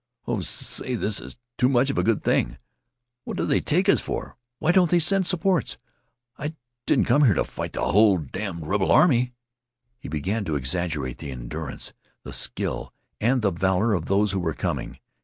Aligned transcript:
"Oh, 0.27 0.39
say, 0.39 0.95
this 0.95 1.19
is 1.21 1.37
too 1.59 1.69
much 1.69 1.91
of 1.91 1.97
a 1.99 2.03
good 2.03 2.23
thing! 2.23 2.57
What 3.23 3.37
do 3.37 3.45
they 3.45 3.61
take 3.61 3.87
us 3.87 4.01
for 4.01 4.35
why 4.57 4.71
don't 4.71 4.89
they 4.89 4.97
send 4.97 5.27
supports? 5.27 5.77
I 6.39 6.55
didn't 6.87 7.05
come 7.05 7.23
here 7.23 7.35
to 7.35 7.43
fight 7.43 7.73
the 7.73 7.81
hull 7.81 8.17
damned 8.17 8.65
rebel 8.65 8.91
army." 8.91 9.35
He 9.99 10.09
began 10.09 10.43
to 10.45 10.55
exaggerate 10.55 11.19
the 11.19 11.29
endurance, 11.31 11.93
the 12.23 12.33
skill, 12.33 12.91
and 13.19 13.43
the 13.43 13.51
valor 13.51 13.93
of 13.93 14.05
those 14.07 14.31
who 14.31 14.39
were 14.39 14.55
coming. 14.55 14.97